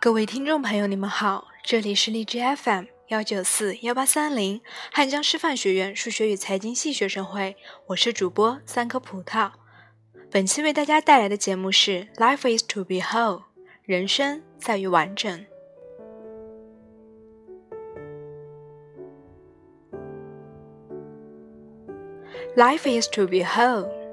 [0.00, 4.60] 各位听众朋友，你们好，这里是荔枝 FM 幺九四幺八三零
[4.92, 7.56] 汉江师范学院数学与财经系学生会，
[7.86, 9.52] 我是主播三颗葡萄。
[10.30, 13.44] 本期为大家带来的节目是 Life is to be whole，
[13.84, 15.46] 人生在于完整。
[22.56, 24.03] Life is to be whole.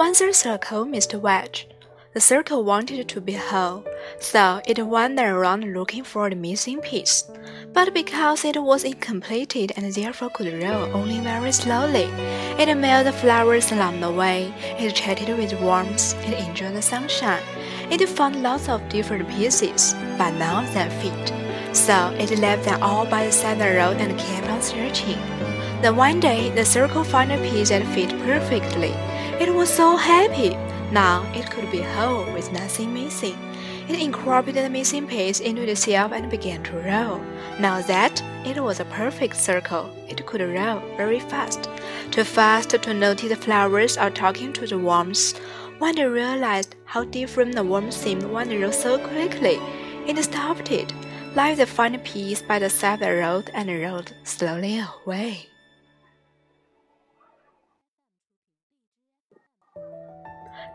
[0.00, 1.20] Once a circle, Mr.
[1.20, 1.68] Wedge.
[2.14, 3.84] The circle wanted to be whole,
[4.18, 7.24] so it wandered around looking for the missing piece.
[7.74, 12.08] But because it was incomplete and therefore could roll only very slowly,
[12.58, 17.42] it admired the flowers along the way, it chatted with worms, it enjoyed the sunshine.
[17.90, 21.76] It found lots of different pieces, but none of them fit.
[21.76, 25.20] So it left them all by the side of the road and kept on searching.
[25.82, 28.94] Then one day, the circle found a piece that fit perfectly.
[29.40, 30.50] It was so happy.
[30.92, 33.38] Now it could be whole with nothing missing.
[33.88, 37.22] It incorporated the missing piece into itself and began to roll.
[37.58, 41.70] Now that it was a perfect circle, it could roll very fast.
[42.10, 45.34] Too fast to notice the flowers or talking to the worms.
[45.78, 49.58] When they realized how different the worms seemed when they rolled so quickly,
[50.06, 50.92] it stopped it,
[51.34, 55.46] like the final piece by the side of the road, and rolled slowly away.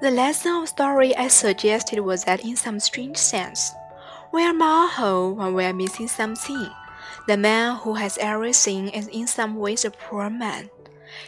[0.01, 3.71] The lesson of story I suggested was that in some strange sense,
[4.33, 6.69] we are more whole when we are missing something.
[7.27, 10.69] The man who has everything is in some ways a poor man.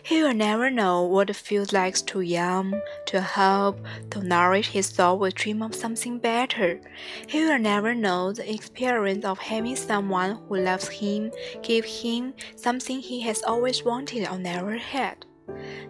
[0.03, 3.79] He will never know what it feels like to yearn, to hope,
[4.09, 6.81] to nourish his soul with dream of something better.
[7.25, 11.31] He will never know the experience of having someone who loves him
[11.63, 15.25] give him something he has always wanted or never had.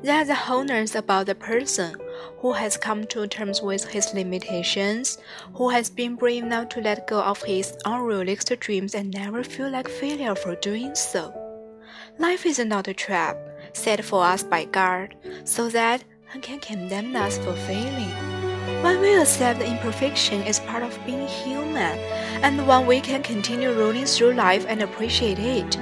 [0.04, 1.96] There's a wholeness about the person
[2.40, 5.18] who has come to terms with his limitations,
[5.56, 9.70] who has been brave enough to let go of his unrealistic dreams and never feel
[9.70, 11.34] like failure for doing so.
[12.20, 13.38] Life is not a trap
[13.74, 16.04] set for us by God, so that
[16.34, 18.12] He can condemn us for failing.
[18.84, 21.98] When we accept the imperfection as part of being human,
[22.44, 25.78] and when we can continue rolling through life and appreciate it,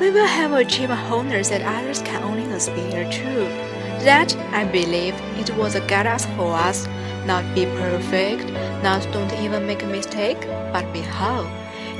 [0.00, 3.67] we will have achieved wholeness that others can only aspire to.
[4.04, 6.86] That I believe it was a guidance for us,
[7.26, 8.50] not be perfect,
[8.82, 10.40] not don't even make a mistake,
[10.72, 11.46] but be whole.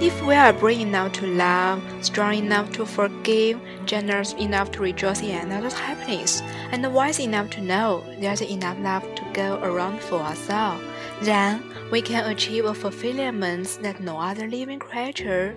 [0.00, 5.22] If we are brave enough to love, strong enough to forgive, generous enough to rejoice
[5.22, 10.20] in another's happiness, and wise enough to know there's enough love to go around for
[10.20, 10.78] us all,
[11.22, 15.56] then we can achieve a fulfillment that no other living creature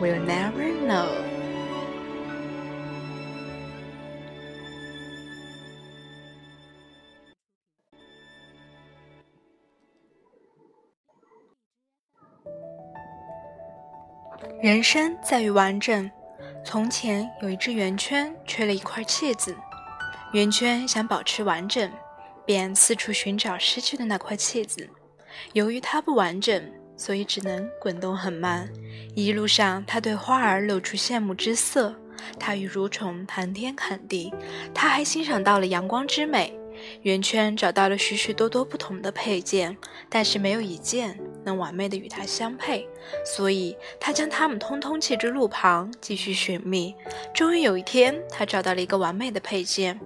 [0.00, 1.31] will never know.
[14.60, 16.10] 人生在于完整。
[16.64, 19.56] 从前有一只圆圈缺了一块气子，
[20.32, 21.90] 圆圈想保持完整，
[22.46, 24.88] 便四处寻找失去的那块气子。
[25.52, 26.62] 由于它不完整，
[26.96, 28.68] 所以只能滚动很慢。
[29.16, 31.94] 一路上，它对花儿露出羡慕之色，
[32.38, 34.32] 它与蠕虫谈天侃地，
[34.72, 36.56] 它还欣赏到了阳光之美。
[37.02, 39.76] 圆圈找到了许许多多不同的配件，
[40.08, 42.86] 但是没有一件能完美的与它相配，
[43.24, 46.94] 所以他将它们通通弃之路旁，继续寻觅。
[47.34, 49.98] 终于有一天，他找到了一个完美的配件。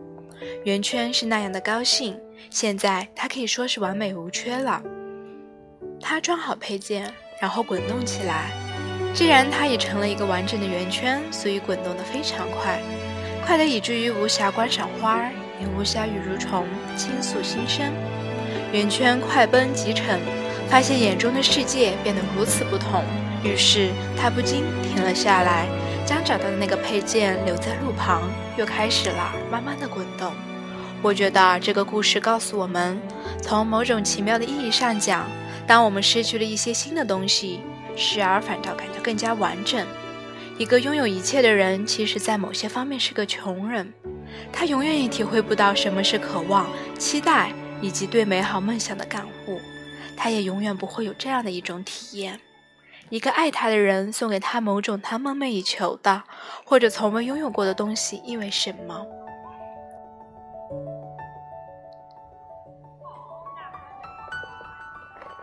[0.64, 2.18] 圆圈是那样的高兴，
[2.50, 4.82] 现在它可以说是完美无缺了。
[6.00, 8.50] 他装好配件，然后滚动起来。
[9.14, 12.80] 既然它已成了一个完整的圆圈，所以滚动得非常快，
[13.44, 15.32] 快得以至于无暇观赏花儿。
[15.58, 16.66] 也无暇与蠕虫
[16.98, 17.90] 倾诉心声，
[18.74, 20.20] 圆圈快奔急尘，
[20.68, 23.02] 发现眼中的世界变得如此不同，
[23.42, 25.66] 于是他不禁停了下来，
[26.04, 28.22] 将找到的那个配件留在路旁，
[28.56, 30.32] 又开始了慢慢的滚动。
[31.02, 33.00] 我觉得这个故事告诉我们，
[33.40, 35.24] 从某种奇妙的意义上讲，
[35.66, 37.60] 当我们失去了一些新的东西，
[37.96, 39.86] 时而反倒感到更加完整。
[40.58, 43.92] 一个拥有一切的人，其实在某些方面是个穷人。
[44.52, 46.66] 他永远也体会不到什么是渴望、
[46.98, 49.60] 期待以及对美好梦想的感悟。
[50.16, 52.40] 他也永远不会有这样的一种体验：
[53.08, 56.24] 一个爱他的人送给他某种他梦寐以求的
[56.64, 59.06] 或者从未拥有过的东西意味什么？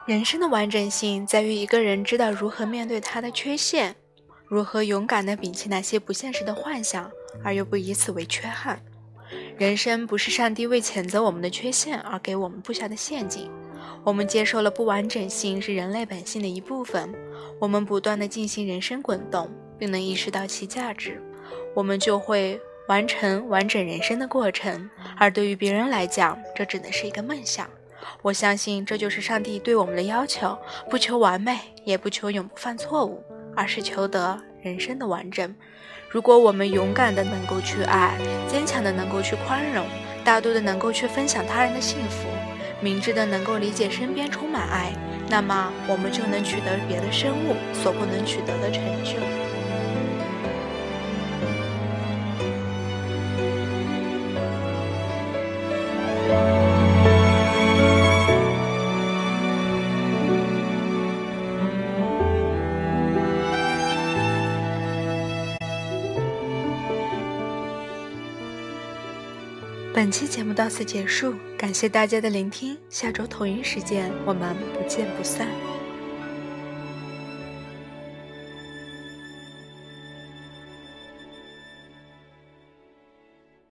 [0.06, 3.95] 人生的完整性在于一个人知道如何面对他的缺陷。
[4.45, 7.10] 如何勇敢地摒弃那些不现实的幻想，
[7.44, 8.80] 而又不以此为缺憾？
[9.57, 13.50] 人生不是上帝为谴责我们的缺陷而给我们布下的陷阱。
[14.03, 17.13] 我们接受了不完整性是人类本性的一部分，
[17.59, 21.21] 我们不断的进行人生滚动，并能意识到其价值，
[21.74, 24.89] 我们就会完成完整人生的过程。
[25.18, 27.69] 而对于别人来讲，这只能是一个梦想。
[28.21, 30.57] 我相信这就是上帝对我们的要求：
[30.89, 33.24] 不求完美，也不求永不犯错误，
[33.56, 35.56] 而是求得人生的完整。
[36.09, 39.86] 如果我们勇敢的能够去爱，坚强的能够去宽容，
[40.25, 42.27] 大度的能够去分享他人的幸福。
[42.83, 44.91] 明智的能够理解身边充满爱，
[45.30, 49.42] 那么我们就能取得别的生物所不能取得的成就。
[69.93, 75.47] 本期节目到此结束，感谢大家的聆听，下周同一时间我们不见不散。